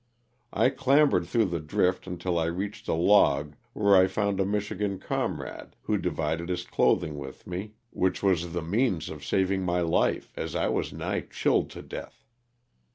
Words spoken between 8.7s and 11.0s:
the means of saving my life as I was